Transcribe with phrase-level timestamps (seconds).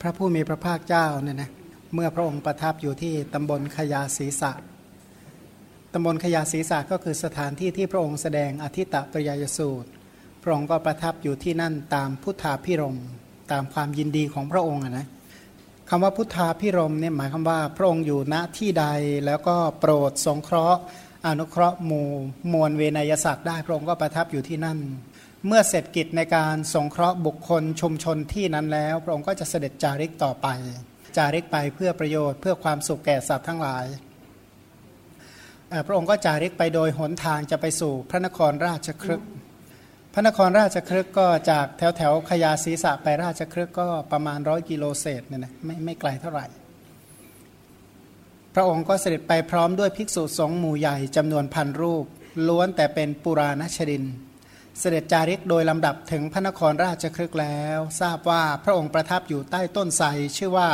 [0.00, 1.50] พระผู้มีพระภาคเจ้าเนี่ยนะ
[1.94, 4.52] เมื่อพระองค์ประทับอยู่ที่ตำบลขยาศีสะ
[5.92, 9.88] ตำบลขยาศีสะก็คือสถานที่ที่พระองค์แสดงอธิตะปริยยสูตร
[10.42, 12.96] พระองค์ก็ประทับอยู่ที่นั่นตามพุทธาพิรม
[13.52, 15.06] ตามความยินดีของพระองค์นะ
[15.88, 18.86] คำว่าพุทธาพิรมเนี่ยหมายความว่าพระองค์อยู่ณที่ใด
[19.26, 20.80] แล้วก็โปรดสงเคราะห์
[21.26, 22.08] อนุเคราะห์หมู่
[22.52, 24.78] มวลเวนยศัตร์ได้พระองค์ก็ประทับอยู่ที่นั่น
[25.46, 30.48] เมื่อเสร็จกิจในการสงเคราะห์บุคคลชุมชนที่นั้นแล้ว พระองค์ก็จะเสด็จจาริกต่อไป
[31.16, 33.86] จาริกไปเพื่อประโยชน์เพื่อความสุขแก่สัตว์ทั้งหลาย
[35.86, 39.22] พระองค์ก็จาริกไปโดยหนทางจะไปสู่พระนครราชครึก
[40.12, 46.46] พระนครราชครึกก็จากแถวแถวขยาศีสะไปราชครึกก็ประมาณร้อยกิโลเศษเนี่ยนะไม่ไม่ไกลเท่าไหร่
[48.54, 52.04] พระองค์ก็เสด็จไปพร้อมด้วยภิกษุสงฆ์หมู่ใหญ่จำนวนพันรูป
[52.48, 54.04] ล้วนแต่เป็นปุราณชดิน
[54.80, 60.68] เสด็จจาริกโดยลำดับถึงพระนครราชครึกแล้ว ทราบว่าพระองค์ประทับอยู่ใต้ต้นไทรชื่อว่า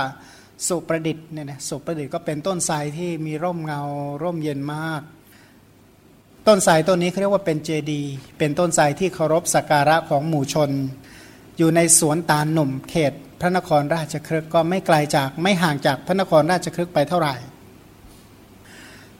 [0.69, 3.83] สุประดิษฐ์เนี่ยนะสุประดิษฐ์ก็เป็นต้นไทรที่มีร่มเงา
[4.23, 5.03] ร่มเย็นมาก
[6.49, 8.03] ต้นไทรต้นนี้เขาเรียกว่าเป็นเจดี
[8.39, 10.71] เป็นต้นไทรที่เคารพสักการะของหมู่ชน
[11.59, 17.35] อยู่ในสวนตาลหนุ่มเขต พระนครราชครึกก็ไม่ไกลจากไม่ห่างจากพระนครราชครึกไปเท่าไหร่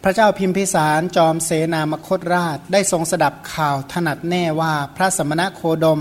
[0.07, 6.01] พระเจ้าพิมพิสารจอมเสนามคตราช ได้ทรงสดับข่าวถนัดแน่ว่าพระสมณะโคดม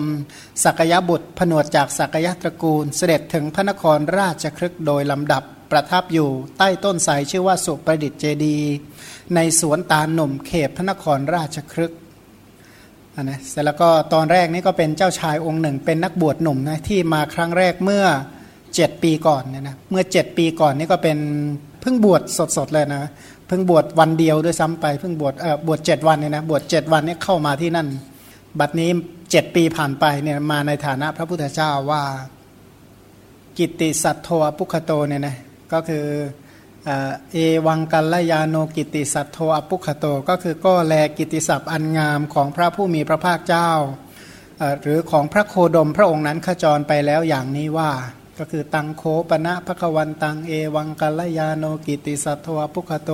[0.64, 8.58] สักยบุตรผนวดจากสักยตระกูล เสด็จถึงพระนครราชครึกโดยลำดับประทับอยู่ใต้ต้นไทรชื่อว่าสุประดิษฐ์เจดี
[9.36, 11.94] ในสวนตาหนุ่มเขตพระนครราชครึก
[13.16, 18.06] นนะเสร็จแล้วก็ตอนแรกนี่ก็เป็นเจ้าชายองค์หนึ่ง เป็นนักบวชหนุ่มนะที่มาครั้งแรกเมื่อ
[18.56, 21.18] 7 ปีก่อนเนี่ยนะเมื่อ 7 ปีก่อนนี่ก็เป็น
[21.82, 22.22] เพิ่งบวช
[22.58, 23.04] สดๆเลยนะ
[23.54, 27.88] พิ่งบวชวันเดียวด้วยซ้ำไปเพิ่งบวชเออบวช7วันเนี่ยนะบวช7วันนี่เข้ามาที่นั่น
[28.60, 28.90] บัดนี้
[29.22, 32.04] 7ปีผ่านไปเนี่ยมาในฐานะพระพุทธเจ้าว่า
[33.58, 35.36] กิตติสัตโทอปุคโตเนี่ยนะ
[35.74, 36.06] ก็คือ
[37.32, 43.70] เอวังกัลยาโนกิติสัตโทอปุคโต ก็คือก็แลกิติศัพท์อันงามของพระผู้มีพระภาคเจ้า
[44.82, 47.92] หรือของพระโคดมพระองค์นั้นขจรไปแล้วอย่างนี้ว่า
[48.38, 53.12] ก็คือตังโคปณะพะควันตังเอวังกัลยาโนกิติสัทอปุคโต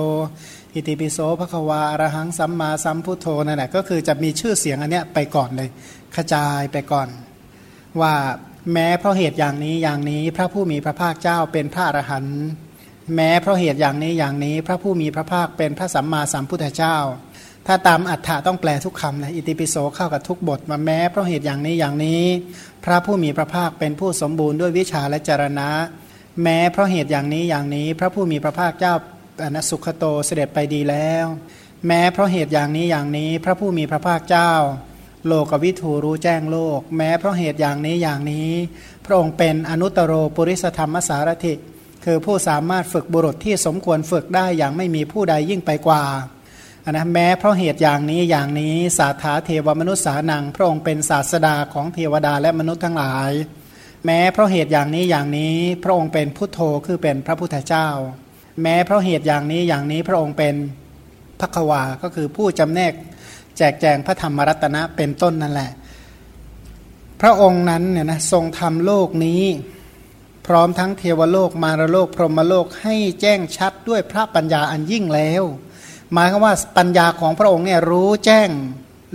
[0.74, 5.68] อิติปิโสพะควาอรหังสัมมาสัมพุทโธนั่นแหละก็คือจะมีชื่อเสียงอันเนี้ยไปก่อนเลย
[6.16, 7.08] ขจายไปก่อน
[8.00, 8.14] ว่า
[8.72, 12.40] แม้เพราะเหตุอย่างนี้อย่างนี้พระผู้มีพระภาคเจ้าเป็นพระอรหันต์
[13.14, 16.96] แม้เพราะเหตุอย่างนี้อย่างนี้ พระผู้มีพระภาคเป็นพระสัมมาสัมพุทธเจ้า
[17.66, 22.22] ถ้าตามอัฏฐะต้องแปลทุกคำนะอิติปิโสเข้ากับทุกบทมาแม้เพราะเหตุอย่างนี้อย่างนี้
[22.84, 25.70] พระผู้มีพระภาคเป็นผู้สมบูรณ์ด้วยวิชาและจรณะ
[26.42, 28.94] แม้เพราะเหตุอย่างนี้อย่างนี้ พระผู้มีพระภาคเจ้า
[29.44, 31.26] อนัสุขโตเสด็จไปดีแล้ว
[31.86, 34.52] แม้เพราะเหตุอย่างนี้อย่างนี้ พระผู้มีพระภาคเจ้า
[35.26, 38.50] โลกวิถูรู้แจ้งโลก แม้เพราะเหตุอย่างนี้อย่างนี้
[39.04, 41.54] พระองค์เป็นอนุตตรปุริสธรรมสารถิ
[42.04, 46.02] คือผู้สามารถฝึกบุรุษที่สมควรฝึกได้อย่างไม่มีผู้ใดยิ่งไปกว่า
[46.96, 53.30] นะแม้เพราะเหตุอย่างนี้อย่างนี้สาธาเทวมนุษย์สานังพระองค์เป็นศาสดาของเทวดาและมนุษย์ทั้งหลาย
[54.06, 57.88] แม้เพราะเหตุอย่างนี้อย่างนี้ พระองค์เป็นพุทโธคือเป็นพระพุทธเจ้า
[58.62, 60.54] แม้เพราะเหตุอย่างนี้อย่างนี้พระองค์เป็น
[61.40, 62.92] พักวาก็คือผู้จำแนก
[63.56, 65.70] แจกแจงพระธรรมรัตนะเป็นต้นนั่นแหละ
[67.20, 69.42] พระองค์นั้นเนี่ยนะทรงทำโลกนี้
[70.46, 75.44] พร้อมทั้งเทวโลกมารโลกพรหมโลกให้แจ้งชัดด้วยพระปัญญาอันยิ่งแล้ว
[76.12, 78.48] หมายคือว่าปัญญาของพระองค์เนี่ยรู้แจ้ง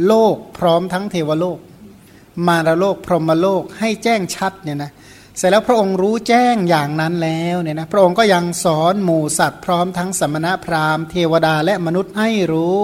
[0.07, 1.59] โลกพร้อมทั้งเทวโลก
[2.47, 4.91] มารโลกพรหมโลกให้แจ้งชัดเนี่ยนะ
[5.37, 12.79] เสร็จแล้วพระองค์รู้แจ้งอย่างนั้นแล้วเนี่ยนะพระองค์ก็ยังสอนหมู่สัตว์พร้อมทั้งสมณะพราหมณ์เทวดาและมนุษย์ให้รู้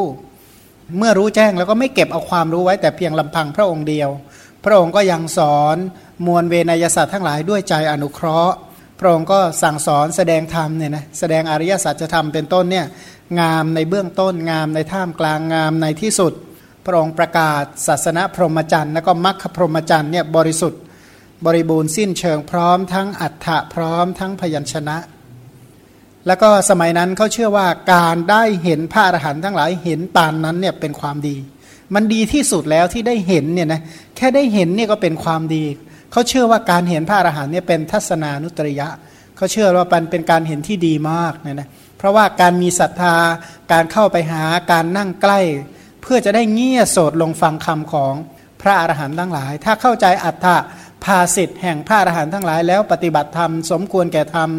[0.97, 4.09] เมื่อรู้แจ้งแล้วก็ไม่เก็บเอาความรู้ไว้แต่เพียงลำพังพระองค์เดียว
[4.65, 5.77] พระองค์ก็ยังสอน
[6.25, 8.55] มวลเวนยศาสตว์ทั้งหลายด้วยใจอนุเคราะห์
[8.99, 12.85] พระองค์ก็สั่งสอนแสดงธรรมเนี่ยนะแสดงอริยสัจธรรมเป็นต้นเนี่ย
[13.39, 16.33] งามในเบื้องต้นงามในท่ามกลางงามในที่สุด
[16.85, 20.81] พระองค์ประกาศศาสนาพรหมจรรย์แล้วก็มรรคพรหมจรรย์เนี่ยบริสุทธิ์
[21.45, 24.97] บริบูรณ์สิ้นเชิงพร้อมทั้งอัฏฐะพร้อมทั้งพยัญชนะ
[26.27, 31.35] แล้วก็สมัยนั้นเขาเชื่อว่าการได้เห็นพระอรหันต์ทั้งหลายเห็นปานนั้นเนี่ยเป็นความดี
[31.95, 33.81] มันดีที่สุดแล้วที่ได้เห็นเนี่ยนะ
[34.17, 35.63] แค่ได้เห็นเนี่ยก็เป็นความดี
[36.11, 38.87] เขาเชื่อว่าการเห็นพระอรหันต์เนี่ยเป็นทัศนานุตริยะ
[39.35, 43.15] เขาเชื่อว่าเป็นเป็นการเห็นที่ดีมากเนี่ยนะ เพราะว่าการมีศรัทธา
[43.71, 45.39] การเข้าไปหาการนั่งใกล้
[46.01, 48.13] เพื่อจะได้เงี่ยโสดลงฟังคำของ
[48.61, 50.57] พระอรหันต์ทั้งหลาย ถ้าเข้าใจอัตถะ
[51.03, 54.49] ภาสิทธิ์แห่งพระอรหันต์ทั้งหลาย แล้วปฏิบัติธรรมสมควรแก่ธรรม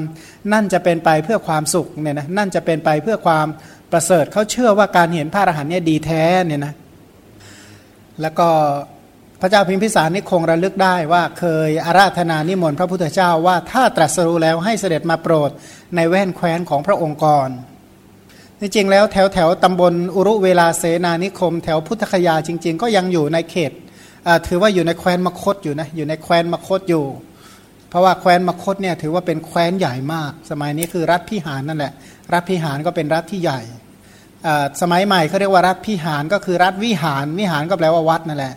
[0.53, 3.47] นั่นจะเป็นไปเพื่อความสุขเนี่ยนะนั่นจะเป็นไปเพื่อความ
[3.93, 6.75] ประเสริฐเขาเชื่อว่าการเห็นพระอรหันต์เนี่ยดีแท้เนี่ยนะ
[8.21, 8.49] แล้วก็
[9.41, 15.51] พระเจ้าพิมพิสารนี่คงระลึกได้ว่าเคยอาราธนานิมนต์พระพุทธเจ้าว่าถ้าตรัสรู้แล้วให้เสด็จมาโปรด
[15.97, 17.51] ในแว่นแคว้นของพระองค์ก่อน
[18.61, 23.73] จริงๆแล้วแถวแถวตำบลอุรุเวลาเสนานิคม แถวพุทธคยาจริง ๆ ก็ยังอยู่ในเขต
[24.47, 27.05] ถือว่าอยู่ในแคว้นมคตอยู่นะอยู่ในแคว้นมคตอยู่
[27.89, 31.93] เพราะว่าแคว้นมคตเนี่ยถือว่าเป็นแคว้นใหญ่มาก สมัยนี้คือรัฐพิหารนั่นแหละ
[32.33, 33.61] รัฐพิหารก็เป็นรัฐที่ใหญ่
[34.81, 38.55] สมัยใหม่เขาเรียกว่ารัฐพิหารก็คือรัฐวิหารวิหารก็แปลว่าวัดนั่นแหละ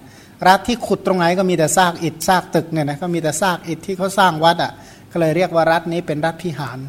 [0.47, 4.71] รัฐที่ขุดตรงไหนก็มีแต่ซากอิฐซากตึกเนี่ยนะก็มีแต่ซากอิฐที่เขาสร้างวัดอะ
[5.11, 6.79] ก็เลยเรียกว่ารัฐนี้เป็นรัฐพิหาร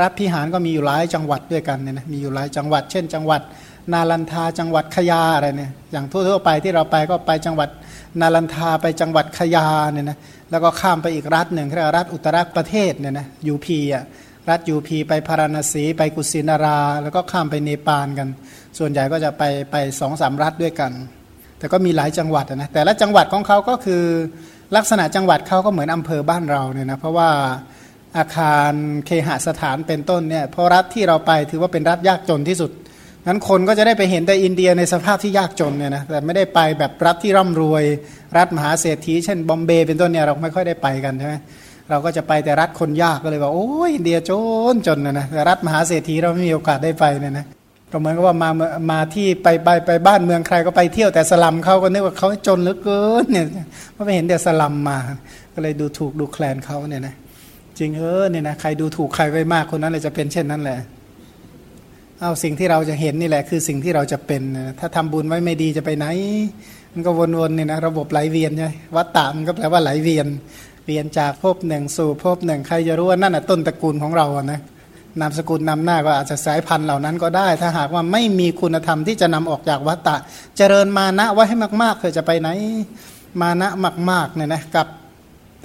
[0.00, 3.40] รัฐพิหารก็มีอยู่หลายจังหวัดด้วยกันเนี่ยนะมีอยู่หลายจังหวัด เช่น จังหวัด
[3.92, 7.68] นาลันทาจังหวัดขยาอะไรเนี่ยอย่างทั่วๆไปที่เราไปก็ไปจังหวัด
[8.20, 10.18] นาลันทาไปจังหวัดขยาเนี่ยนะ
[10.50, 14.04] แล้วก็ข้ามไปอีกรัฐหนึ่งเรียกรัฐอุตรประเทศเนี่ยนะยูพีอะ
[14.50, 18.28] รัฐยูพีไปพาราณสีไปกุสินารา แล้วก็ข้ามไปเนปาลกัน
[18.78, 20.92] ส่วนใหญ่ก็จะไปไปสองสามรัฐด้วยกัน
[21.62, 24.02] แต่ก็มีหลายจังหวัดนะแต่ละจังหวัดของเขาก็คือ
[24.76, 27.30] ลักษณะจังหวัดเขาก็เหมือนอำเภอบ้านเราเนี่ยนะเพราะว่า
[28.18, 28.72] อาคาร
[29.06, 32.70] เคหสถานเป็นต้นเนี่ยเพราะรัฐที่เราไปถือว่าเป็นรัฐยากจนที่สุด
[33.26, 37.84] นั้นคนก็จะได้ไปเห็นแต่อินเดียในสภาพที่ยากจนเนี่ยนะแต่ไม่ได้ไปแบบรัฐที่ร่ำรวย
[38.36, 41.34] รัฐมหาเศรษฐีเช่นบอมเบย์เป็นต้นเนี่ยเราไม่ค่อยได้ไปกันใช่ไหม
[41.90, 44.30] เราก็จะไปแต่รัฐคนยากก็เลยว่าโอ้ยอินเดียจ
[44.72, 47.46] นจนนะนะแต่รัฐมหาเศรษฐีเราไม่มีโอกาสได้ไปเนี่ยนะ
[47.92, 48.50] ก็เหมือนกับว่ามา
[48.90, 53.46] มาที่ไปไปไปบ้านเมืองใครก็ไปเที่ยวแต่สลัมเขาก็นึกว่าเขาจนเหลือเกินเนี่ย
[53.92, 54.98] เพราะไปเห็นแต่สลัมมา
[55.54, 57.14] ก็เลยดูถูกดูแคลนเขาเนี่ยนะ
[57.78, 60.78] จริงเออเนี่ยนะใครดูถูกใครไว้มากคนนั้นเลยจะเป็นเช่นนั้นแหละ
[62.20, 64.42] เอาสิ่งที่เราจะเห็นนี่แหละ คือสิ่งที่เราจะเป็น
[64.80, 66.06] ถ้าทำบุญไว้ไม่ดีจะไปไหน
[66.92, 70.26] มันก็วนๆเนี่ยนะระบบไหลเวียนใช่วัตตะมันก็แปลว่าไหลเวียน
[70.86, 74.60] เวียนจากภพหนึ่งสู่ภพหนึ่งใครจะรู้ว่านั่นน่ะต้นตระกูลของเราอะนะ
[75.20, 80.16] นามสกุลนำหน้าก็อาจจะสายพันธุ์เหล่านั้นก็ได้ ถ้าหากว่าไม่มีคุณธรรมที่จะนำออกจากวัตตะ
[80.56, 82.48] เจริญมานะไว้ให้มากๆเธอจะไปไหน
[83.40, 83.68] มานะ
[84.10, 84.86] มากๆเนี่ยนะกับ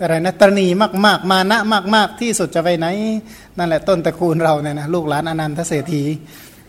[0.02, 0.68] อะไรนะตรณี
[1.06, 1.60] มากๆ มานะ
[1.96, 2.88] มาก ๆ ที่สุดจะไปไหน
[3.58, 6.04] นั่นแหละต้นตระกูลเราเนี่ยนะลูกหลานอนันทเศรษฐี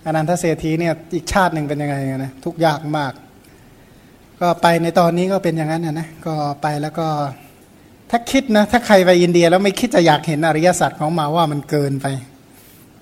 [0.07, 3.13] อนันทเศรษฐีเนี่ยอีกชาติหนึ่งเป็นยังไงนะทุกยากมาก
[4.41, 7.07] ก็ไปในตอนนี้ก็เป็นอย่างนั้นนะก็ไปแล้วก็
[8.11, 12.07] ถ้าคิดนะถ้าใครไปอินเดียแล้วไม่คิดจะอยากเห็นอริยสัจของมาว่ามันเกินไป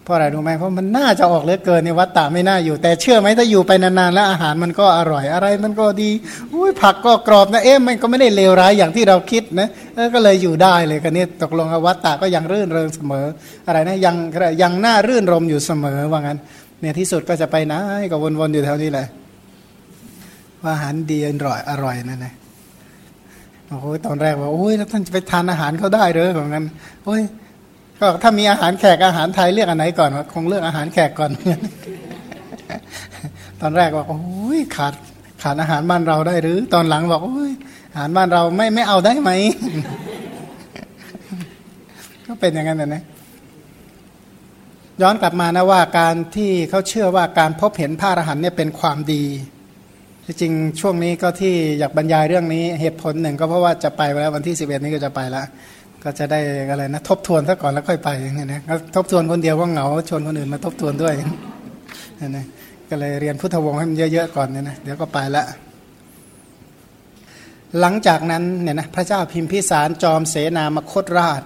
[0.07, 6.11] เพราะอะไรรู้ไหมเพราะมันน่าจะออกเลือเกินในวัดตาไม่น่าอยู่ แต่เชื่อไหมถ้าอยู่ไปนานๆแล้วอาหารมันก็อร่อยอะไร มันก็ดี
[6.53, 9.69] อุ้ยผักก็กรอบนะเอ๊ะมันก็ไม่ได้เลวร้ายอย่างที่เราคิดนะ
[10.15, 13.27] ก็เลยอยู่ได้เลยกันนี้ตกลงวัดตาก็ยังรื่นเริงเสมอ
[13.67, 14.17] อะไรนะยัง
[14.63, 16.39] ยังน่ารื่นรมอยู่เสมอว่างั้น
[16.81, 17.81] เนี่ยที่สุดก็จะไปนะ
[18.11, 19.07] ก็วนๆอยู่แถวนี้แหละ
[20.63, 22.35] ว่าอาหารดีอร่อยอร่อยนั่นนะ
[23.69, 26.65] โอ้ยตอนแรกว่าโอ้ยแล้วท่านจะไปทานอาหารเขาได้หรือแบบนั้น
[27.05, 27.23] โอ้ย
[28.01, 31.31] ก็ถ้ามีอาหารแขกอาหารไทยเลือกอันไหนก่อนคงเลือกอาหารแขกก่อน
[33.61, 34.95] ตอนแรกบอกโอ้ยขาด
[35.43, 37.53] ขาดอาหารบ้านเราได้หรือ ตอนหลังบอกโอ้ย
[37.93, 39.31] อาหารบ้านเราไม่ไม่เอาได้ไหม
[42.27, 43.03] ก็เป็นอย่างนั้นนะ
[45.03, 49.25] ย้อนกลับมานะว่าการที่เขาเชื่อว่าการพบเห็นพระอรหันต์เนี่ยเป็นความดี
[50.25, 55.47] ที่จริงช่วงนี้ก็ที่อยากบรรยายเรื่องนี้เหตุผลหนึ่งก็เพราะว่าจะไปแล้ววันที่สิบเอ็ดนี้ก็จะไปแล้ว
[56.07, 58.61] ก็จะได้อะไรนะทบทวนซะก่อนแล้วค่อยไปอย่างเงี้ยนะ
[58.95, 61.15] ทบทวนคนเดียวก็เหงาชวนคนอื่นมาทบทวนด้วย
[62.37, 62.45] นะ
[62.89, 65.45] ก็เลยเรียนพุทธวงศ์ให้มันเยอะๆก่อนเนี่ยนะเดี๋ยวก็ไปละ
[67.81, 71.43] หลังจากนั้นเนี่ยนะพระเจ้าพิมพิสารจอมเสนามคตราช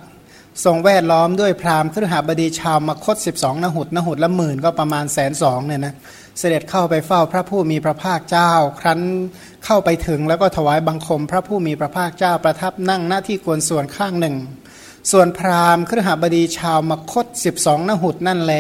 [0.65, 5.95] ทรงแวดล้อมด้วยพราหมณ์ครหบดีชาวมคต12นหุดนหุดละหมื่นก็ประมาณแสนสองเนี่ยนะ
[6.39, 9.01] เสด็จเข้าไปเฝ้าพระผู้มีพระภาคเจ้า ครั้น
[9.65, 14.37] เข้าไปถึงแล้วก็ถวายบังคม พระผู้มีพระภาคเจ้าประทับนั่งหน้าที่กวนส่วนข้างหนึ่ง
[15.13, 17.27] ส่วนพราหมณ์ครหบดีชาวมคต
[17.59, 18.55] 12นหุดนั่นแล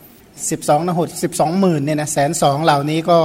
[0.00, 3.18] 12นหุด12หมื่นเนี่ยนะแสนสองเหล่านี้ก็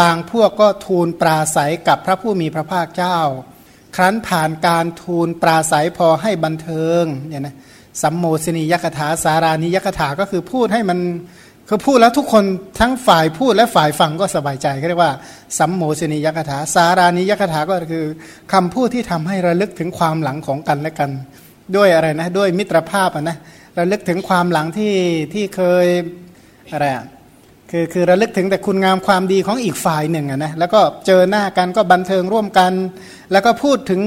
[0.00, 3.18] บางพวกก็ทูลปราศัยกับพระผู้มีพระภาคเจ้า
[3.96, 7.56] ครั้นผ่านการทูลปราศัยพอให้บันเทิงเนี่ยนะ
[8.02, 10.98] สัมโมสนียกถาสารานิยกถาก็คือพูดให้มัน
[11.68, 12.44] คือพูดแล้วทุกคน
[12.80, 15.12] ทั้งฝ่ายพูดและฝ่ายฟังก็สบายใจเขาเรียกว่า
[15.58, 18.04] สัมโมสนียกถาสารานิยกถาก็คือ
[18.52, 21.10] คำพูดที่ทำให้ระลึกถึงความหลังของกันและกัน
[21.76, 23.36] ด้วยอะไรนะด้วยมิตรภาพนะ
[23.78, 24.94] ระลึกถึงความหลังที่
[25.34, 25.86] ที่เคย
[26.72, 27.04] อะไรอะ
[27.70, 32.72] คือคือระลึกถึงแต่คุณงามความดีของอีกฝ่ายหนึ่งนะแล้วก็เจอหน้ากันก็บันเทิงร่วมกัน
[33.32, 34.00] แล้วก็พูดถึง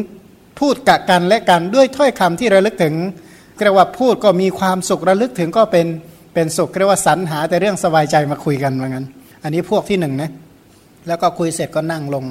[0.60, 2.96] พูดกับกันและกันด้วยถ้อยคำที่ระลึกถึง
[3.64, 5.88] เรียกว่าพูดก็มีความสุขระลึกถึงก็เป็น
[6.34, 9.06] เป็นสุขเรียกว่าสรรหาแต่เรื่องสบายใจมาคุยกันเหมือนกัน
[9.44, 10.30] อันนี้พวกที่หนึ่งนะ
[11.08, 12.26] แล้วก็คุยเสร็จก็นั่งลง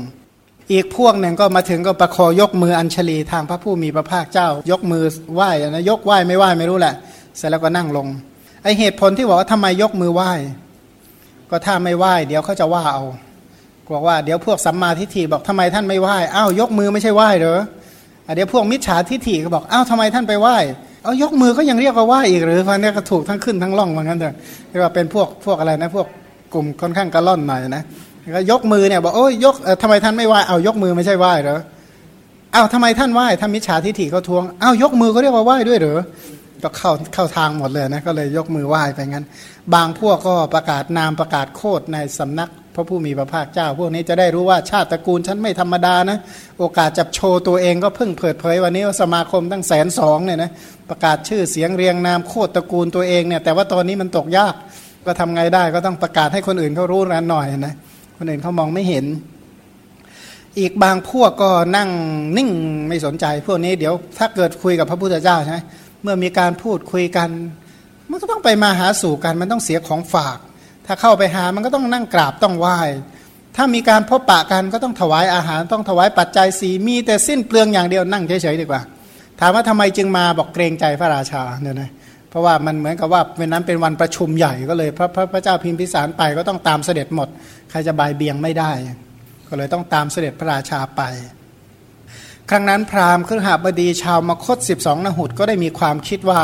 [0.72, 6.94] อีกพวกหนึ่งก็มาถึงก็ประคอยกมืออัญชลีทางพระผู้มีพระภาคเจ้า ยกมือไหว้นะยกไหว้ไม่ไหว้ไม่รู้แหละ
[7.36, 8.06] เสร็จแล้วก็นั่งลง
[8.62, 10.30] ไอเหตุผลที่บอกว่าทำไมยกมือไหว้
[11.52, 13.04] ก็ถ้าไม่ไหว้เดี๋ยวเขาจะว่าเอา
[13.94, 17.60] บอกว่าเดี๋ยวพวกสัมมาทิฏฐิบอกทำไมท่านไม่ไหว้อ้าวยกมือไม่ใช่ไหว้เหรอ
[18.34, 20.56] เดี๋ยวพวกมิจฉาทิฏฐิก็บอกอ้าวทำไมท่านไปไหว้
[21.04, 24.34] เอายกมือก็ยังเรียกว่าไหว้อีกหรือฟันนี้ก็ถูกทั้งขึ้นทั้งล่องเหมือนกันเถอะ
[24.68, 26.06] เรียกว่าเป็นพวกพวกอะไรนะพวก
[26.54, 27.82] กลุ่มค่อนข้างกระล่อนหน่อยนะ
[28.34, 31.60] ก็ยกมือเนี่ยบอกโอ้ยยกทำไมท่านไม่ไหว้เอายกมือไม่ใช่ไหว้เหรอ
[32.54, 36.00] อ้าวทำไมท่านไหว้ถ้ามิจฉาทิฏฐิเขาทวงอ้าวยกมือก็เรียกว่าไหว้ด้วยเหรอ
[36.62, 39.26] ก็เข้าเข้าทางหมดเลยนะก็เลยยกมือไหว้ไปงั้น
[39.74, 46.18] บางพวกก็ประกาศนามประกาศโคดในสำนักพระผู้มีพระภาคเจ้า พวกนี้จะได้รู้ว่าชาติตระกูลฉันไม่ธรรมดานะ
[46.58, 50.50] โอกาสจับโชว์ตัวเองก็เพิ่งเปิดเผยวันนี้ว่าสมาคมตั้งแสนสองเนี่ยนะ
[50.90, 54.54] ประกาศชื่อเสียงเรียงนามโคดตระกูลตัวเองเนี่ยแต่ว่าตอนนี้มันตกยาก
[55.06, 57.74] ก็ทำไงได้ก็ต้องประกาศให้คนอื่นเขารู้นันหน่อยนะ
[58.18, 59.06] คนอื่นเขามองไม่เห็น
[60.58, 61.90] อีกบางพวกก็นั่ง
[62.36, 62.50] นิ่ง
[62.88, 65.58] ไม่สนใจ พวกนี้เดี๋ยวถ้าเกิดคุยกับพระพุทธเจ้าใช่ไหม
[66.02, 67.30] เมื่อมีการพูดคุยกัน
[68.10, 70.38] มันก็ต้องไปมาหาสู่กัน มันต้องเสียของฝาก
[70.86, 72.78] ถ้าเข้าไปหามันก็ต้องนั่งกราบต้องไหว้
[73.56, 78.82] ถ้ามีการพบปะกันก็ต้องถวายอาหารต้องถวายปัจจัยสีมีแต่สิ้นเปลืองอย่างเดียวนั่งเฉยๆดีกว่า
[79.40, 81.90] ถามว่าทำไมจึงมาบอกเกรงใจพระราชาเนี่ยนะ
[82.30, 87.28] เพราะว่ามันเหมือนกับว่าวันนั้นเป็นวันประชุมใหญ่ก็เลยพระพระพระเจ้าพิมพิสารไปก็ต้องตามเสด็จหมด
[87.70, 88.72] ใครจะบายเบียงไม่ได้
[89.48, 91.02] ก็เลยต้องตามเสด็จพระราชาไป
[92.50, 96.42] ครั้งนั้นพราหมณ์ครหบดีชาวมคต 12นหุตก็ได้มีความคิดว่า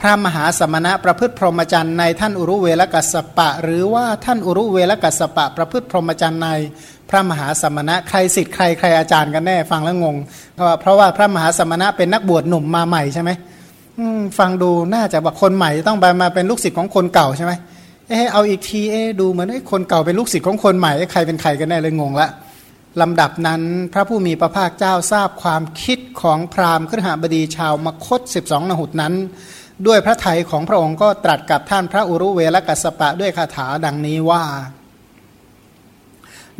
[0.00, 6.48] พระมหาสมณะประพฤติพรหมจรรย์ในท่านอุรุเวลกัสปะ หรือว่าท่านอุรุเวลกัสปะ ประพฤติพรหมจรรย์ใน
[7.10, 10.16] พระมหาสมณะใครสิทธิ์ใครใครอาจารย์กันแน่ฟังแล้วงง
[10.80, 13.30] เพราะว่าพระมหาสมณะเป็นนักบวชหนุ่มมาใหม่ใช่ไหม
[14.38, 17.52] ฟังดูน่าจะว่าคนใหม่ต้องไปมาเป็นลูกศิษย์ของคนเก่าใช่ไหม
[18.08, 22.28] เออเอาอีกทีเอดูเหมือนไอ้คนเก่าเป็นลูกศิษย์ของคนใหม่ใครเป็นใครกันแน่เลยงงละ
[23.00, 29.14] ลำดับนั้นพระผู้มีพระภาคเจ้าทราบความคิดของพราหมณ์ครหบดีชาวมคต 12 นหุตนั้น
[29.86, 34.44] ด้วยพระไถยของพระองค์ก็ตรัสกับท่านพระอุรุเวลกัสปะด้วยคาถาดังนี้ว่า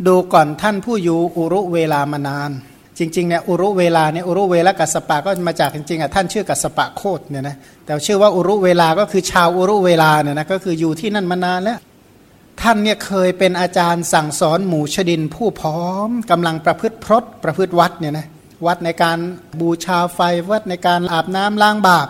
[0.07, 2.51] ดูก่อนท่านผู้อยู่อุรุเวลามานาน
[2.99, 11.79] จริงๆเนี่ยอุรุเวลาเนี่ยอุรุเวลากัสปะก็มาจากจริงๆอะท่านชื่อกัสปะโคดเนี่ยนะแต่ชื่อว่าอุรุเวลาก็คือชาวอุรุเวลาเนี่ยนะก็คืออยู่ที่นั่นมานานแล้ว
[12.61, 18.27] ท่านเนี่ยเคยเป็นอาจารย์สั่งสอนหมู่ชดินผู้พร้อมกำลังประพฤติพรตประพฤติวัดเนี่ยนะ
[18.65, 19.17] วัดในการ
[19.61, 20.19] บูชาไฟ
[20.49, 22.07] วัดในการอาบน้ำล้างบาป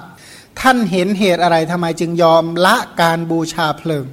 [0.61, 4.05] ท่านเห็นเหตุอะไรทำไมจึงยอมละการบูชาเพลิง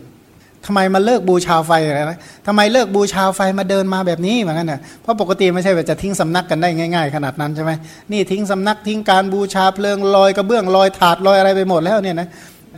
[0.66, 7.72] ทำไมมาเลิกบูชาไฟอะไรนะทำไมเลิกบูชาไฟมาเดินมาแบบนี้เหมือนกันนะเพราะปกติไม่ใช่ว่าจะทิ้งสำนักกันได้ง่าย ๆ ขนาดนั้นใช่ไหม
[8.12, 12.28] นี่ทิ้งสำนักทิ้งการบูชาเพลิงลอยกระเบื้องลอยถาดลอยอะไรไปหมดแล้วเนี่ยนะ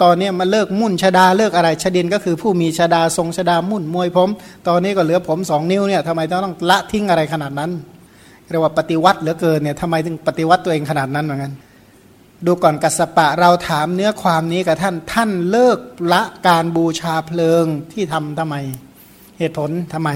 [0.03, 4.31] ตอนนี้มาเลิกมุ่นชดาเลิกอะไรชดินก็คือผู้มีชดาทรงชดามุ่นมวยผม
[4.69, 7.71] ตอนนี้ก็เหลือผมสองนิ้วเนี่ยทำไมต้องละทิ้งอะไรขนาดนั้น
[8.51, 11.53] เรียกว่าปฏิวัติเหลือเกินเนี่ยทำไมถึงปฏิวัติตัวเองขนาดนั้นเหมือนกัน
[12.47, 15.79] ดูก่อนกัสปะเราถามเนื้อความนี้กับท่านท่านเลิก
[16.13, 18.57] ละการบูชาเพลิงที่ทำทำไม
[19.39, 20.11] เหตุผลทำไม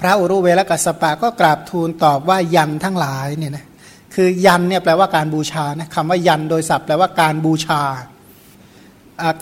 [0.00, 3.66] พระอุรุเวลกัสปะก็กราบทูลตอบว่ายันทั้งหลายเนี่ยนะ
[4.14, 7.82] คือยันเนี่ยแปลว่าการบูชานะคำว่ายันโดยศัพท์แปลว่าการบูชา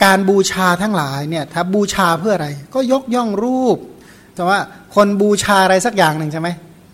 [0.04, 3.78] การบูชาทั้งหลายเนี่ยถ้าบูชาเพื่ออะไร ก็ยกย่องรูป
[4.35, 4.58] แต่ว่า
[4.94, 6.49] คนบูชาอะไรสักอย่างหนึ่งใช่ไหม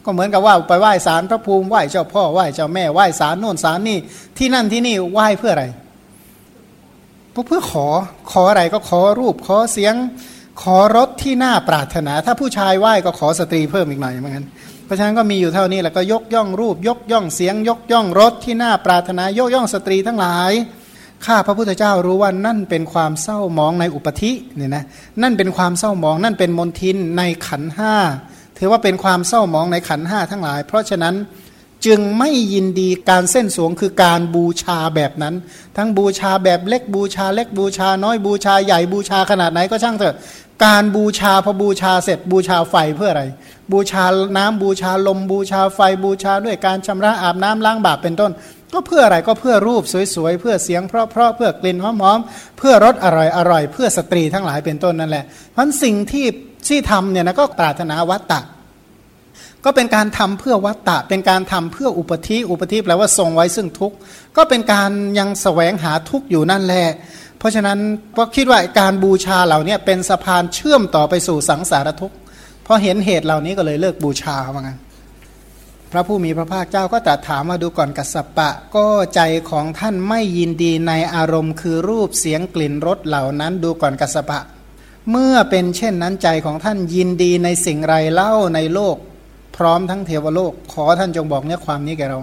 [0.04, 3.98] ก็เหมือนกับว่าไปไหว้ศาลพระภูมิไหว้เจ้าพ่อไหว้เจ้าแม่ไหว้ศาลโน่นศาลนี่
[4.38, 5.66] ที่นั่นที่นี่ไหว้เพื่ออะไร
[7.46, 7.86] เพื่อขอ
[8.30, 9.94] ขออะไรก็ขอรูปขอเสียง
[10.62, 14.46] ขอรถที่น่าปรารถนา ถ้าผู้ชายไหว้ก็ขอสตรีเพิ่มอีกหน่อยเหมือนกัน
[14.84, 20.52] เพราะฉะนั้นก็มีอยู่เท่านี้แล้วก็ยกย่องรูป ยกย่องเสียง ยกย่องรถที่น่าปรารถนายกย่องสตรีทั้งหลาย
[21.26, 24.84] ข้าพระพุทธเจ้ารู้ว่านั่นเป็นความเศร้ามองในอุปธิเนี่ยนะ
[25.22, 27.94] นั่นเป็นความเศร้ามองนั่นเป็นมนทินในขันห้า
[28.58, 31.14] ถือว่าเป็นความเศร้ามองในขันห้าทั้งหลาย เพราะฉะนั้น
[31.86, 35.34] จึงไม่ยินดีการเส้นสวงคือการบูชาแบบนั้น
[35.76, 40.16] ทั้งบูชาแบบเล็กบูชาเล็กบูชาน้อยบูชาใหญ่บูชาขนาดไหนก็ช่างเถอะ
[40.64, 43.24] การบูชาพอบูชาเสร็จบูชาไฟเพื่ออะไร
[43.72, 44.04] บูชา
[44.36, 48.30] น้ำบูชาลมบูชาไฟบูชาด้วยการชำระอาบน้ำล้างบาปเป็นต้น
[48.74, 49.82] ก็เพื่ออะไรก็เพื่อรูป
[50.14, 53.06] สวยๆ เพื่อเสียงเพราะๆเพื่อกลิ่นหอมๆเพื่อรสอ
[53.50, 56.26] ร่อยๆเพื่อสตรีทั้งหลายเป็นต้นนั่นแหละเพราะสิ่งที่
[56.68, 58.40] ที่ทำเนี่ยนะก็ปรารถนาวัตตะ
[59.64, 63.96] ก็เป็นการทำเพื่อวัตตะ เป็นการทำเพื่ออุปธิอุปธิแปลว่าทรงไว้ซึ่งทุกข์
[64.36, 66.86] ก็เป็นการยังแสวงหาทุกข์อยู่นั่นแหละ
[67.38, 67.78] เพราะฉะนั้น
[68.16, 72.16] ก็คิดว่าการบูชาเหล่านี้เป็นสะพานเชื่อมต่อไปสู่สังสารทุกข์
[72.66, 74.78] พอเห็นเหตุเหล่านี้ก็เลยเลิกบูชาว่างั้น
[75.94, 79.20] พระผู้มีพระภาคเจ้าก็ตรัสถามมาดูก่อนกัสสปะ ก็ใจ
[79.50, 84.40] ของท่านไม่ยินดีในอารมณ์ คือรูปเสียงกลิ่นรสเหล่านั้นดูก่อนกัสสปะ
[85.10, 88.96] เมื่อเป็นเช่นนั้นใจของท่านยินดีในสิ่งไรเล่าในโลก
[89.56, 92.18] พร้อมทั้งเทวโลก ขอท่านจงบอกเนื้อความนี้แกเรา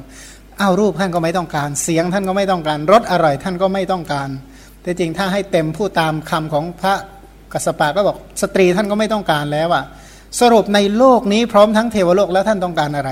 [0.59, 4.29] เอารูปท่านก็ไม่ต้องการ เสียงท่านก็ไม่ต้องการรสอร่อยท่านก็ไม่ต้องการ
[4.81, 6.95] แต่จริงถ้าให้เต็มผู้ตามคำของพระ
[7.53, 9.83] กัสปะก็บอกสตรีท่านก็ไม่ต้องการแล้วอะ
[10.39, 13.11] สรุปในโลกนี้พร้อมทั้งเทวโลกแล้วท่านต้องการอะไร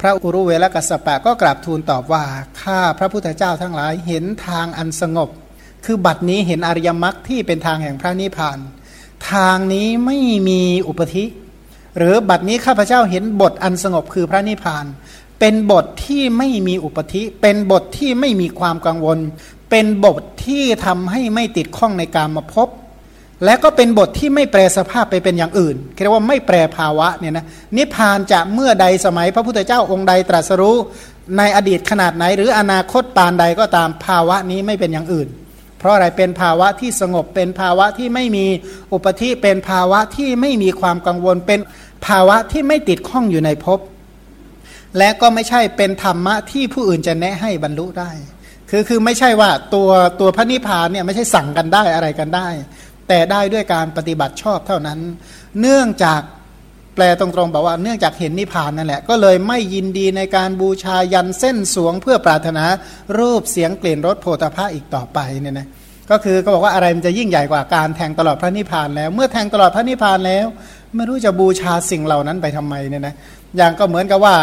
[0.00, 2.24] พระอุรุเวลกัสปะก็กราบทูลตอบว่า
[2.62, 5.30] ข้าพระพุทธเจ้าทั้งหลายเห็นทางอันสงบ
[5.84, 8.58] คือบัดนี้เห็นอริยมรรคที่เป็นทางแห่งพระนิพพาน
[9.32, 11.24] ทางนี้ไม่มีอุปธิ
[11.96, 14.84] หรือบัดนี้ข้าพเจ้าเห็นบทอันสงบคือพระนิพพาน
[15.40, 19.18] เป็นบทที่ไม่มีอุปธิ เป็นบทที่ไม่มีความกังวล
[19.70, 22.68] เป็นบทที่ทำให้ไม่ติดข้องในการมาพบ
[23.44, 27.44] และก็เป็นบทที่ไม่แปรสภาพไปเป็นอย่างอื่นเรียกว่าไม่แปรภาวะเนี่ยนะ
[27.76, 30.76] นิพพานจะเมื่อใดสมัยพระพุทธเจ้าองค์ใดตรัสรู้
[31.38, 35.28] ในอดีตขนาดไหน หรืออนาคตปานใดก็ตามภาวะนี้ไม่เป็นอย่างอื่น
[35.78, 38.46] เพราะอะไรเป็นภาวะที่สงบเป็นภาวะที่ไม่มี
[38.92, 41.60] อุปธิเป็นภาวะที่ไม่มีความกังวล เป็น
[42.06, 43.78] ภาวะที่ไม่ติดข้องอยู่ในภพ
[44.98, 48.10] และก็ไม่ใช่เป็นธรรมะที่ผู้อื่นจะแนะให้บรรลุได้
[48.70, 49.90] คือคือไม่ใช่ว่าตัว
[50.20, 52.48] ตัวพระนิพพานเนี่ยไม่ใช่สั่งกันได้อะไรกันได้
[53.08, 54.98] แต่ได้ด้วยการปฏิบัติชอบเท่านั้น
[55.60, 56.20] เนื่องจาก
[56.94, 62.64] แปลตรงๆบอกว่าเนื่องจากเห็นนิพพานนั่นแหละ ก็เลยไม่ยินดีในการบูชายันเส้นสวง เพื่อปรารถนา
[63.18, 65.66] รูปเสียงกลิ่นรสโพธาภาอีกต่อไปเนี่ยนะ
[66.10, 70.46] ก็คือก็บอกว่าอะไรมันจะยิ่งใหญ่กว่าการแทงตลอดพระนิพพานแล้ว เมื่อแทงตลอดพระนิพพานแล้ว
[70.94, 73.14] ไม่รู้จะบูชาสิ่งเหล่านั้นไปทำไมเนี่ยนะ
[73.56, 74.34] อย่างก็เหมือนกับว่า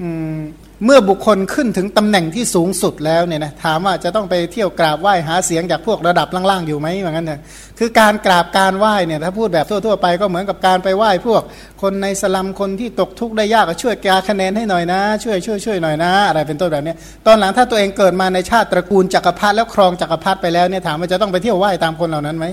[0.00, 0.36] อืม
[0.84, 7.40] เมื่อบุคคลขึ้นถึงตำแหน่งที่สูงสุดแล้วเนี่ยนะถามว่าจะต้องไปเที่ยวกราบไหว้หาเสียงจากพวกระดับล่างๆอยู่ไหมอย่างนั้นเนี่ย
[7.78, 11.42] คือการกราบการไหว้เนี่ยถ้าพูดแบบทั่วๆไปก็เหมือนกับการไปไหว้พวก
[11.82, 16.94] คนในสลัมคนที่ตกทุกข์ได้ยากก็ช่วยกาคะแนนให้หน่อยนะ ช่วยช่วยช่วยหน่อยนะ อะไรเป็นต้นแบบนี้
[17.26, 22.46] ตอนหลังถ้าตัวเองเกิดมาในชาติตระกูลจักรพรรดิแล้วครองจักรพรรดิไปแล้วเนี่ยถามว่าจะต้องไปเที่ยวไหว้ตามคนเหล่านั้นไหม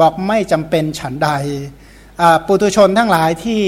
[0.00, 1.30] บอกไม่จำเป็นฉันใด
[2.46, 3.62] ปุตุชนทั้งหลายที่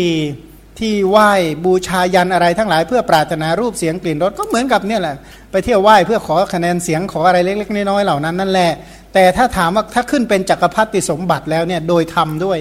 [0.79, 1.31] ที่ไหว้
[1.65, 5.17] บูชายันอะไรทั้งหลายเพื่อปรารถนารูปเสียงกลิ่นรสก็เหมือนกับเนี่ยแหละ
[5.51, 8.73] ไปเที่ยวไหว้เพื่อขอคะแนนเสียงขออะไรเล็กๆน้อยๆเหล่านั้นนั่นแหละ
[9.15, 12.59] แต่ถ้าถามว่าถ้าขึ้นเป็นจักรพรรดิสมบัติแล้วเนี่ยโดยธรรมด้วย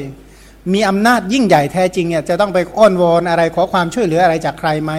[0.74, 4.94] มีอำนาจยิ่งใหญ่แท้จริงเนี่ยจะต้องไปอ้อนวอนอะไรขอความช่วยเหลืออะไรจากใครไหม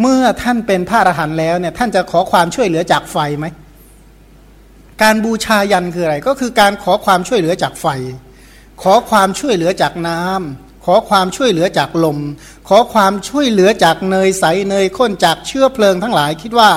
[0.00, 3.46] เมื่อท่านเป็นพระอรหันต์แล้วเนี่ยท่านจะขอความช่วยเหลือจากไฟไหม
[5.02, 7.86] การบูชายันคืออะไรก็คือการขอความช่วยเหลือจากไฟ
[8.82, 12.18] ขอความช่วยเหลือจากน้ำ ขอความช่วยเหลือจากลม
[12.68, 16.70] ขอความช่วยเหลือจากเนยใสเนยข้นจากเชื้อเพลิงทั้งหลาย คิดว่า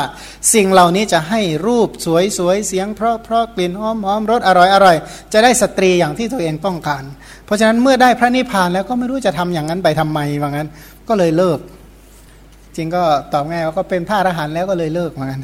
[0.54, 4.98] สิ่งเหล่านี้จะให้รูปสวยสวยเสียง เพราะเพราะกลิ่นหอมหอมรสอร่อยอร่อย
[5.34, 7.04] จะได้สตรีอย่างที่ตัวเองต้องการ
[7.46, 10.68] เพราะฉะนั้นเมื่อได้พระนิพพานแล้วก็ไม่รู้จะทำอย่างนั้นไปทำไมว่างั้น
[11.10, 11.60] ก็เลยเลิก
[12.76, 15.42] จริงก็ตอบง่ายว่าก็เป็นพระอรหันต์แล้วก็เลยเลิกเหมือนกัน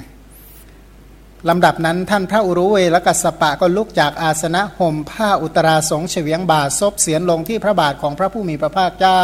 [1.48, 9.24] ลำดับนั้นท่านพระอุรุเวลกัสปะก็ลุกจากอาสนะห่มผ้าอุตราสงเฉียงบาทซบเสียนลงที่พระบาทของพระผู้มีพระภาคเจ้า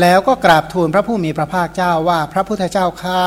[0.00, 3.24] แล้วก็กราบทูลพระผู้มีพระภาคเจ้าว่าพระพุทธเจ้าข้า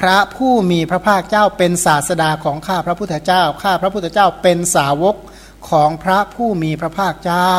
[0.00, 5.16] พระผู้มีพระภาคเจ้าเป็นศาสดาของข้าพระพุทธเจ้าข้าพระพุทธเจ้าเป็นสาวก
[5.70, 7.52] ของพระผู้มีพระภาคเจ้า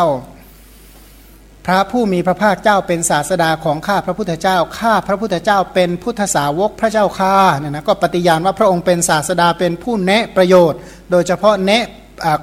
[1.69, 10.79] พระผู้มีพระภาคเจ้าเป็นศาสดาของข้าพระพุทธเจ้า ข้าพระพุทธเจ้าเป็นพุทธสาวกพระเจ้าข้าเนี่ยนะก็ปฏิญาณว่าพระองค์เป็นศาสดาเป็นผู้แนะประโยชน์
[11.11, 11.83] โดยเฉพาะแนะ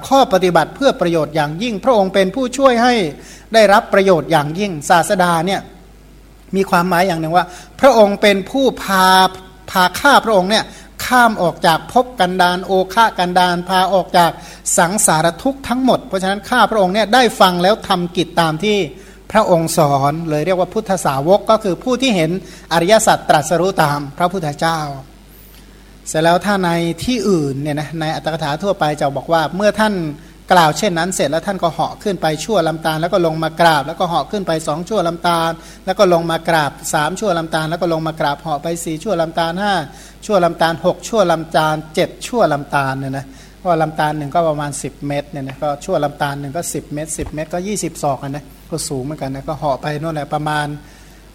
[0.07, 2.93] ข้อปฏิบัติเพื่อประโยชน์อย่างยิ่ง พระองค์เป็นผู้ช่วยให้
[3.53, 5.61] ได้รับประโยชน์อย่างยิ่ง ศาสดาเนี่ย
[6.55, 7.45] มีความหมายอย่างหนึ่งว่า
[7.81, 9.07] พระองค์เป็นผู้พา
[9.71, 10.65] พาข้าพระองค์เนี่ย
[11.05, 14.31] ข้ามออกจากภพกันดานโอฆากันดานพาออกจาก
[14.77, 18.77] สังสารทุกข์ทั้งหมด เพราะฉะนั้นข้าพระองค์เนี่ยได้ฟังแล้วทำกิจตามที่
[19.31, 22.31] พระองค์สอนเลยเรียกว่าพุทธสาวกก็คือผู้ที่เห็น
[22.73, 24.79] อริยสัจตรัสรู้ตามพระพุทธเจ้า
[26.07, 26.69] เสร็จแล้วถ้าใน
[27.03, 29.93] ที่อื่นเนี่ยนะในอัตถกถาทั่วไปจะบอกว่าเมื่อท่าน
[30.53, 35.51] กล่าวเช่นนั้นเสร็จแล้วท่านก็เหาะขึ้นไปชั่วลำตาลแล้วก็ลงมากราบ แล้วก็เหาะขึ้นไปสองชั่วลำตาล
[35.85, 39.73] แล้วก็ลงมากราบสามชั่วลำตาล แล้วก็ลงมากราบเหาะไปสี่ชั่วลำตาลห้า
[40.25, 43.25] ชั่วลำตาลหกชั่วลำตาลเจ็ดชั่วลำตาลเนี่ยนะ
[43.65, 50.67] เพราะลำตาลหนึ่งก็ประมาณ 10 เมตรเนี่ยนะก็ชั่วลำตาลหนึ่งก็ 10 เมตร 10 เมตรก็ 20ศอกนะก็สูงเหมือนกันนะก็เหาะไปนู่นแหละประมาณ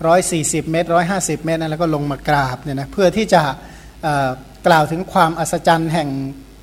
[0.01, 3.43] 140 เมตร 150 เมตรนะแล้วก็ลงมากราบเนี่ยนะเพื่อที่จะ
[4.67, 6.09] กล่าวถึงความอัศจรรย์แห่ง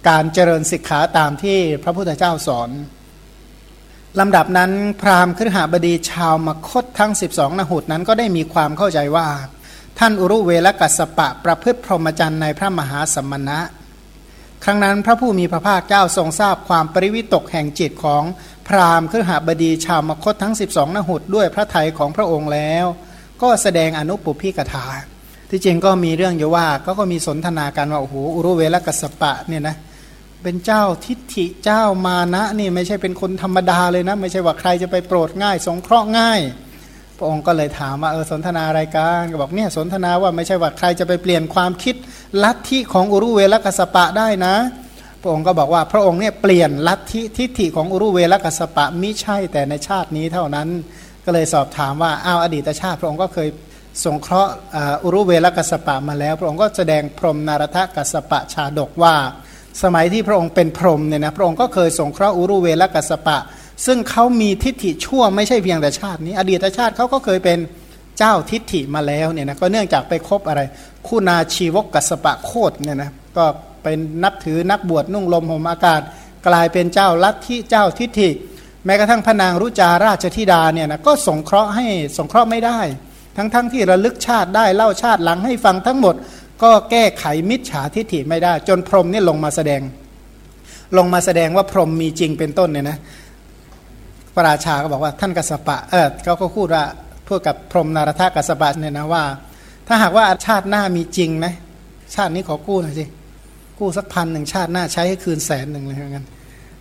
[0.09, 2.69] การเจริญศิกขาตามที่พระพุทธเจ้าสอน
[4.19, 9.27] ลำดับนั้นพราหมณ์ครหบดีชาวมคตทั้ง 12นหุตนั้นก็ได้มีความเข้าใจว่า
[9.99, 13.59] ท่านอุรุเวลกัสปะประพฤติพรหมจรรย์ในพระมหาสมณะ
[14.63, 18.23] ครั้งนั้นพระผู้มีพระภาคเจ้าทรงทราบความปริวิตกแห่งจิตของ
[18.67, 22.85] พราหมณ์คือหาบดีชาวมคตทั้ง 12นหุดด้วยพระไทยของพระองค์แล้ว
[23.41, 24.85] ก็แสดงอนุปุพิกถา
[25.49, 29.75] ที่จริงก็มีเรื่องอยู่ว่าก็ก็มีสนทนากันว่าโอ้โหอุรุเวลกัสปะเนี่ยนะ
[30.43, 36.41] เป็นเจ้าทิฏฐิเจ้ามานะนี่ไม่ใช่เป็นคนธรรมดาเลยนะ ไม่ใช่ว่าใครจะไปโปรดง่าย สงเคราะห์ง่าย
[37.17, 41.95] พระองค์ก็เลยถามว่าเออสนทนาอะไรกันก็บอกเนี่ยสนทนาว่าไม่ใช่ว่าใครจะไปเปลี่ยนความคิด
[42.43, 44.55] ลัทธิของอุรุเวลกัสปะได้นะ
[45.21, 50.67] พระองค์ก็บอกว่าพระองค์เนี่ยเปลี่ยนลัทธิทิฏฐิของอุรุเวลกัสปะมิใช่แต่ในชาตินี้เท่านั้น
[51.25, 53.49] ก็เลยสอบถามว่าอ้าวอดีตชาติพระองค์ก็เคย
[54.05, 54.51] สงเคราะห์
[55.03, 59.15] อุรุเวลกัสปะมาแล้ว พระองค์ก็แสดงพรมนารทกัสปะชาดกว่า
[59.83, 63.37] สมัยที่พระองค์เป็นพรหมเนี่ยนะพระองค์ก็เคยสงเคราะห์อุรุเวลกัสปะ
[63.85, 67.57] ซึ่งเขามีทิฏฐิชั่วไม่ใช่เพียงแต่ชาตินี้ อดีตชาติเขาก็เคยเป็น
[68.17, 70.61] เจ้าทิฏฐิมาแล้วเนี่ยนะก็เนื่องจากไปคบอะไร
[71.07, 73.45] คู่นาชีวกกัสปะโคดเนี่ยนะก็
[73.83, 76.01] เป็นนับถือนักบวชนุ่งลมห่มอากาศ
[76.47, 78.29] กลายเป็นเจ้าลัทธิเจ้าทิฏฐิ
[78.85, 81.85] แม้กระทั่งพระนางรุจาราชธิดาเนี่ยนะก็สงเคราะห์ให้
[82.17, 82.79] สงเคราะห์ไม่ได้
[83.37, 86.15] ทั้งๆทที่ระลึกชาติได้เล่าชาติหลังให้ฟังทั้งหมด
[86.63, 89.81] ก็แก้ไขมิจฉาทิฏฐิไม่ได้ จนพรหมนี่ลงมาแสดง
[90.97, 92.97] ลงมาแสดงว่าพรหมมีจริงเป็นต้นเนี่ยนะ
[94.33, 96.83] พระราชาก็บอกว่าท่านกัสปะเออเขาก็พูดว่า
[97.27, 99.23] พูดกับพรหมนารถกัสปะเนี่ยนะว่า
[99.87, 101.53] ถ้าหากว่าชาติหน้ามีจริงนะ
[102.15, 103.05] ชาตินี้ขอกู้หน่อยสิ
[103.79, 106.25] กู้สักพันหนึ่งชาติหน้าใช้ให้คืนแสนหนึ่งเลยเหมือนกัน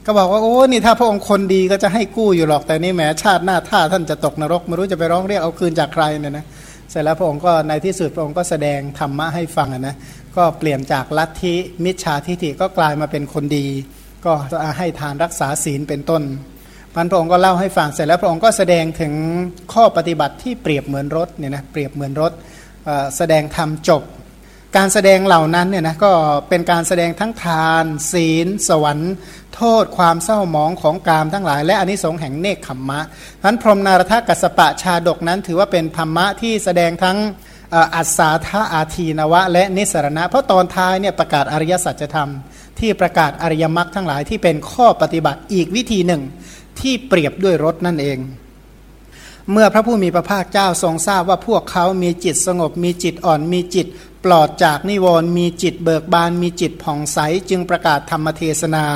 [0.06, 6.44] ก็บอกว่าโอ้นี่ถ้าพระองค์คนดีก็จะให้กู้อยู่หรอกแต่นี่แหมชาติหน้าถ้าท่านจะตกนรกไม่รู้จะไปร้องเรียกเอาคืนจากใครเนี่ยนะ
[6.90, 9.96] เสร็จแล้วพระองค์ก็ในที่สุดพระองค์ก็แสดงธรรมะให้ฟังนะ
[10.36, 11.54] ก็เปลี่ยนจากลัทธิ
[11.84, 13.66] มิจฉาทิฏฐิก็กลายมาเป็นคนดี
[14.24, 14.32] ก็
[14.78, 16.22] ให้ทานรักษาศีลเป็นต้น
[16.98, 19.12] มันพระองค์ก็เล่าให้ฟังเสร็จแล้วพระองค์ก็แสดงถึง
[19.72, 22.32] ข้อปฏิบัติที่เปรียบเหมือนรถเนี่ยนะเปรียบเหมือนรถ
[23.16, 24.02] แสดงธรรมจบ
[24.76, 26.12] การแสดงเหล่านั้นเนี่ยนะก็
[26.48, 29.14] เป็นการแสดงทั้งทาน ศีล สวรรค์
[29.54, 33.00] โทษความเศร้าหมองของกามทั้งหลาย และอนิสงส์แห่งเนคขมมะ
[33.44, 37.16] นั้นพรหมนารถกัสปะชาดกนั้น ถือว่าเป็นธรรมะที่แสดงทั้ง
[37.94, 42.30] อัศาธาอาทีนวะ และนิสรณะ เพราะตอนท้ายเนี่ยประกาศอริยสัจธรรม
[42.80, 46.22] ที่ประกาศอริยมรรคทั้งหลายที่เป็นข้อปฏิบัติอีกวิธีหนึ่ง
[46.80, 48.18] ที่เปรียบด้วยรถนั่นเอง
[49.52, 53.86] เมื่อพระผู้มีพระภาคเจ้าทรงทราบว่าพวกเขามีจิตสงบมีจิตอ่อนมีจิต
[54.24, 57.18] ปลอดจากนิวรณ์มีจิตเบิกบานมีจิตผ่องใส
[57.50, 58.86] จึงประกาศธรรมเทศนา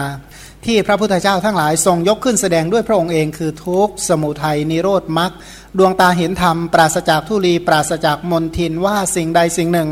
[0.67, 5.31] ที่พระพุทธเจ้าทั้งหลายทรงยกขึ้นแสดงด้วยพระองค์เองคือทุกสมุทัยนิโรธมรรค
[5.79, 9.91] ดวงตาเห็นธรรม ปราศจากทุลี ปราศจากมนทินว่าสิ่งใดสิ่งหนึ่ง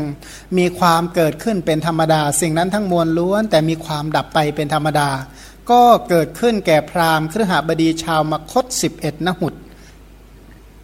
[0.57, 5.09] มีความเกิดขึ้นเป็นธรรมดา สิ่งนั้นทั้งมวลล้วน แต่มีความดับไปเป็นธรรมดา
[5.71, 9.53] ก็เกิดขึ้นแก่พราหมณ์ครหบดีชาวมคตสิบเอ็ดนหุด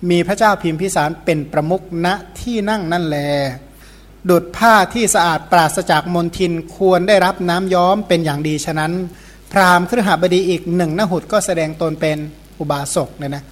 [0.10, 2.08] มีพระเจ้าพิมพิสารเป็นประมุขณ
[2.40, 3.18] ที่นั่งนั่นแล
[4.30, 8.92] ดุดผ้าที่สะอาดปราศจากมลทินควรได้รับน้ำย้อมเป็นอย่างดีฉะนั้น
[9.52, 12.18] พราหมณ์ครหบดีอีกหนึ่งนหุดก็แสดงตนเป็น
[12.60, 13.44] อุบาสกเนี่ยนะ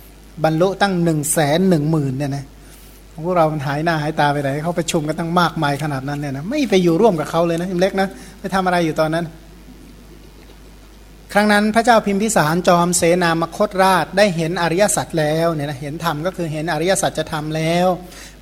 [0.43, 2.46] บรรลุตั้งหนึ่งแสนหนึ่งหมื่นเนี่ยนะ
[3.26, 8.08] พวกเราหายหน้าหายตาไปไหนเขาประชุมกันตั้งมากมายขนาดนั้นเนี่ยนะไม่ไปอยู่ร่วมกับเขาเลยนะเล็กนะ
[8.39, 9.26] ไปทำอะไรอยู่ตอนนั้น
[11.36, 17.88] ครั้งนั้นพระเจ้าพิมพิสารจอมเสนามคตราชได้เห็นอริยสัจแล้วเนี่ยนะเห็นธรรมก็คือเห็นอริยสัจธรรมแล้ว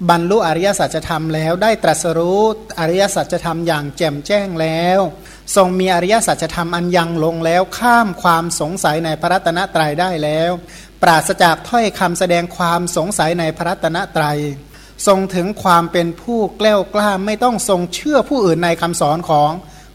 [0.09, 2.43] บรรลุอริยสัจธรรมแล้ว ได้ตรัสรู้
[2.79, 4.99] อริยสัจธรรมอย่างแจ่มแจ้งแล้ว
[5.55, 10.51] ทรงมีอริยสัจธรรมอันยังลงแล้วข้ามความสงสัยในพระรัตนตรัยได้แล้ว
[11.01, 14.39] ปราศจากถ้อยคำแสดงความสงสัยในพระรัตนตรัย
[15.07, 19.51] ทรงถึงความเป็นผู้แกล้วกล้าไม่ต้องทรงเชื่อผู้อื่นในคำสอนของ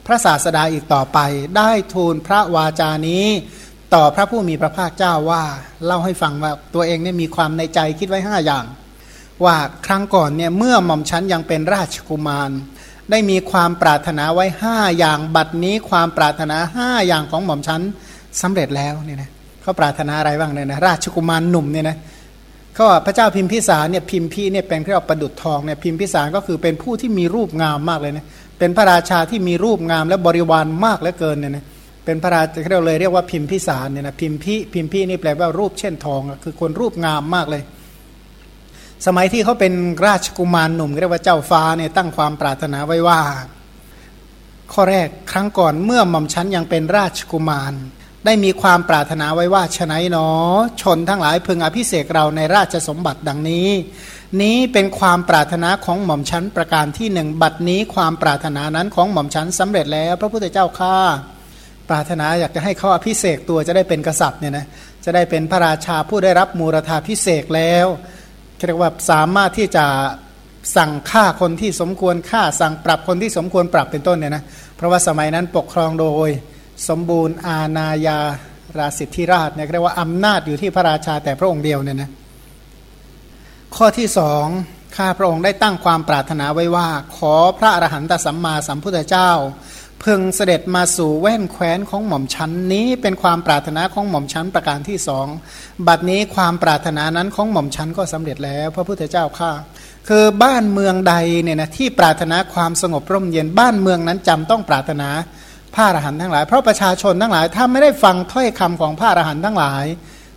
[0.06, 1.18] พระศาสดาอีกต่อไป
[1.56, 3.26] ได้ทูลพระวาจานี้
[3.94, 5.42] ต่อพระผู้มีพระภาคเจ้าว่า
[5.84, 8.64] เล่าให้ฟังว่าตัวเองเนี่ยมีความในใจคิดไว้ห้าอย่าง
[9.44, 12.50] ว่าครั้งก่อนเนี่ยเมื่อหม่อมชั้นยังเป็นราชกุมาร
[13.10, 17.82] ได้มีความปรารถนาไว้ห้าอย่างบัดนี้ความปรารถนาห้าอย่างของหม่อมชั้น
[18.42, 19.30] สำเร็จแล้วเนี่ยนะ
[19.62, 21.96] เขาปรารถนาอะไรบ้างเนี่ยนะราชกุมารหนุ่มเนี่ยนะ
[22.74, 28.24] เขาพระเจ้าพิมพิสารเนี่ยพิมพีเนี่ยเป็นที่เราประดุดทองเนี่ยพิมพิสารก็คือเป็นผู้ที่มีรูปงามมากเลยนะ
[28.58, 31.64] เป็นพระราชาที่มีรูปงามและบริวารมากเหลือเกินเนี่ยนะ
[32.04, 37.62] เป็นพระราชาเราเลยเรียกว่าพิมพิสารเนี่ยนะพิมพิพิมพินี่แปลว่ารูปเช่นทองคือคนรูปงามมากเลย
[39.06, 39.72] สมัยที่เขาเป็น
[40.06, 43.20] ราชกุมารหนุ่มเรียกว่าเจ้าฟ้าเนี่ยตั้งความปรารถนาไว้ว่า
[44.72, 47.72] ข้อแรกครั้งก่อนเมื่อหม่อมชั้นยังเป็นราชกุมาร
[48.26, 50.28] ได้มีความปรารถนาไว้ว่าฉนัยหนอ
[50.82, 53.68] ชนทั้งหลายพึงอภิเสกเราในราชสมบัติดังนี้
[54.42, 60.96] นี้เป็นความปรารถนาของหม่อมชั้นประการที่หนึ่งบัดนี้ความปรารถนานั้นของหม่อมชั้นสำเร็จแล้ว พระพุทธเจ้าข้า
[61.88, 64.66] ปรารถนาอยากจะให้เขาอภิเสกตัวจะได้เป็นกษัตริย์เนี่ยนะ
[65.04, 67.86] จะได้เป็นพระราชาผู้ได้รับมูรธาพิเศษแล้ว
[68.66, 69.86] เรียกว่าสามารถที่จะ
[70.76, 74.42] สั่งฆ่าคนที่สมควรฆ่าสั่งปรับคนที่สมควรปรับเป็นต้นเนี่ยนะ
[74.76, 76.30] เพราะว่าสมัยนั้นปกครองโดย
[76.88, 78.18] สมบูรณ์อาณาญา
[78.78, 82.10] ราสิทธิราชเนี่ยเรียกว่าอำนาจอยู่ที่พระราชาแต่พระองค์เดียวเนี่ยนะ
[83.76, 84.46] ข้อที่สอง
[84.96, 89.30] ข้าพระองค์ได้ตั้งความปรารถนาไว้ว่า ขอพระอรหันตสัมมาสัมพุทธเจ้า
[90.00, 95.26] เพึงเสด็จมาสู่แว่นแคว้นของหม่อมชั้นนี้เป็นความปรารถนาของหม่อมชั้นประการที่สอง
[95.86, 99.52] บัดนี้ความปรารถนานั้นของหม่อมชั้นก็สำเร็จแล้ว พระพุทธเจ้าข้า
[100.08, 105.08] คือบ้านเมืองใดเนี่ยนะที่ปรารถนาความสงบร่มเย็นบ้านเมืองนั้นจำต้องปรารถนา
[105.76, 109.84] พระอรหันต์ทั้งหลาย เพราะประชาชนทั้งหลาย ถ้าไม่ได้ฟังถ้อยคำของพระอรหันต์ทั้งหลาย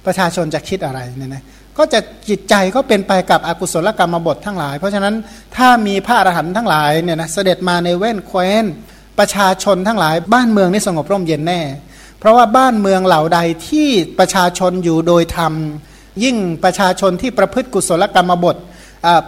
[0.05, 1.43] ประชาชนจะคิดอะไรเนี่ยนะ
[1.77, 1.99] ก็จะ
[2.29, 5.15] จิตใจก็เป็นไปกับอกุศลกรรมบททั้งหลาย เพราะฉะนั้น
[5.55, 8.63] ถ้ามีพระอรหันต์ทั้งหลายเนี่ยนะเสด็จมาในเว้นแคว้น
[9.19, 11.61] ประชาชนทั้งหลาย บ้านเมืองนี่สงบร่มเย็นแน่
[12.19, 15.53] เพราะว่าบ้านเมืองเหล่าใดที่ประชาชนอยู่โดยธรรม
[16.23, 18.57] ยิ่งประชาชนที่ประพฤติกุศลกรรมบท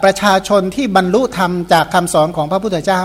[0.04, 3.02] ประชาชนที่บรรลุธรรมจากคำสอนของพระพุทธเจ้า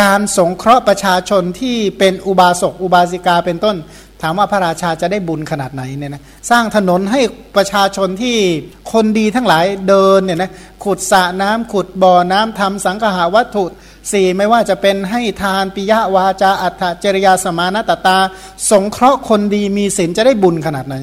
[0.00, 3.76] การสงเคราะห์ประชาชนที่เป็นอุบาสกอุบาสิกาเป็นต้น
[4.22, 7.20] ถามว่าพระราชาจะได้บุญขนาดไหนเนี่ยนะสร้างถนนให้
[7.56, 8.36] ประชาชนที่
[8.92, 10.50] คนดีทั้งหลายเดินเนี่ยนะ
[10.84, 13.64] ขุดสระน้ำขุดบ่อน้ำทำสังหาวัตถุ
[14.12, 18.18] สี่ไม่ว่าจะเป็นให้ทานปิยวาจาอัตถจริยาสมานตตา
[18.70, 20.96] สงเคราะห์คนดีมีศีลจะได้บุญขนาดไหน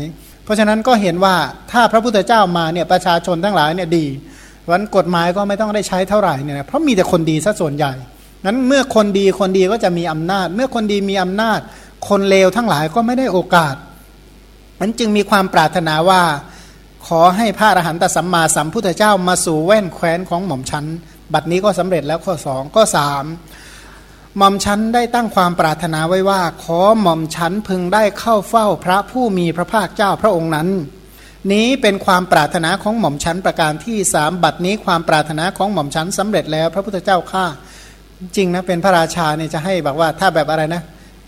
[0.43, 1.35] เพราะฉะนั้นก็เห็นว่า
[1.71, 4.05] ถ้าพระพุทธเจ้ามาเนี่ยประชาชนทั้งหลายเนี่ยดี
[4.71, 7.93] วันกฎหมายก็ไม่ต้องได้ใช้เท่าไหร่เนี่ยนะเพราะมีแต่คนดีซะส่วนใหญ่
[8.45, 11.59] นั้นเมื่อคนดีคนดีก็จะมีอำนาจ เมื่อคนดีมีอำนาจ
[12.07, 13.75] คนเลวทั้งหลายก็ไม่ได้โอกาส
[14.79, 16.21] นั้นจึงมีความปรารถนาว่า
[17.07, 20.85] ขอให้พระอรหันตสัมมาสัมพุทธเจ้ามาสู่แว่นแคว้นของหม่อมชัน
[21.33, 23.25] บัดนี้ก็สำเร็จแล้วข้อสองก็สาม
[24.37, 30.69] หม่อมชันได้ตั้งความปรารถนาไว้ว่า ขอหม่อมชันพึงได้เข้าเฝ้าพระผู้มีพระภาคเจ้าพระองค์นั้น
[31.51, 37.45] นี้เป็นความปรารถนาของหม่อมชั้นประการที่สามบัดนี้ความปรารถนาของหม่อมชั้นสำเร็จแล้วพระพุทธเจ้าข้า
[38.35, 40.81] จริงนะเป็นพระราชาเนี่ยจะให้บอกว่าถ้าแบบอะไรนะ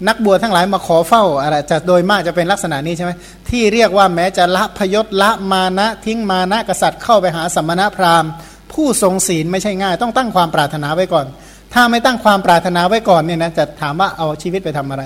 [0.07, 3.11] นักบวชทั้งหลายมาขอเฝ้าอะไรจะโดยมากจะเป็นลักษณะนี้ใช่ไหม
[3.49, 8.31] ที่เรียกว่าแม้จะละพยศละมานะทิ้งมานะกษัตริย์เข้าไปหาสมณพราหมณ์
[8.73, 11.25] ผู้ทรงศีลไม่ใช่ง่าย ต้องตั้งความปรารถนาไว้ก่อน
[11.73, 15.03] ถ้าไม่ตั้งความปรารถนาไว้ก่อนเนี่ยนะจะถามว่าเอาชีวิตไปทำอะไร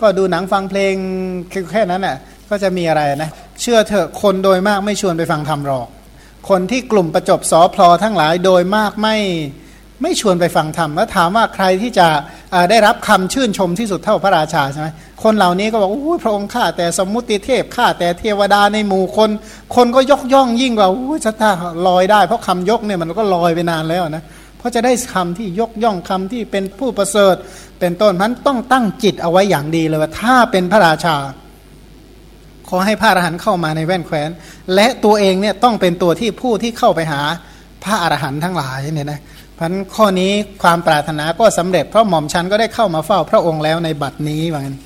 [0.00, 0.94] ก็ดูหนังฟังเพลง
[1.72, 2.16] แค่นั้นแหละ
[2.50, 3.30] ก็จะมีอะไรนะ
[3.60, 5.86] เชื่อเถอะคนโดยมากไม่ชวนไปฟังธรรมหรอก
[6.48, 9.16] คนที่กลุ่มประจบสอพลอทั้งหลายโดยมากไม่
[10.02, 12.08] ไม่ชวนไปฟังธรรมแล้วถามว่าใครที่จะ
[12.70, 14.88] ได้รับคำชื่นชมที่สุดเท่าพระราชาใช่ไหม
[15.22, 19.30] คนเหล่านี้ก็บอกโอ้พระองค์ข้าแต่สมมุติเทพข้าแต่เทวดาในหมู่คน
[19.76, 21.50] คนก็ยกย่องยิ่งกว่าโอ้ชะตา
[21.88, 24.24] ลอยได้ เพราะคำยกเนี่ยมันก็ลอยไปนานแล้วนะ
[24.58, 27.34] เพราะจะได้คำที่ยกย่องคำที่เป็นผู้ประเสริฐ
[27.80, 31.16] เป็นต้นนั้นต้องตั้งจิตเอาไว้อย่างดีเลยว่าถ้าเป็นพระราชา
[32.68, 34.30] ขอให้พระอรหันต์เข้ามาในแว่นแคว้น
[34.74, 37.20] และตัวเองเนี่ยต้องเป็นตัวที่ผู้ที่เข้าไปหา
[37.84, 39.20] พระอรหันต์ทั้งหลายเนี่ยนะ
[39.60, 44.78] พันข้อนี้ความปรารถนาก็สำเร็จเพราะหม่อมชันก็ได้เข้ามาเฝ้าพระองค์แล้วในบัดนี้ว่างั้น